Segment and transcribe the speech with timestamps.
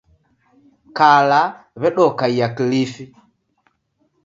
[0.97, 1.41] Kala,
[1.81, 3.03] w'edokaiya Kilifi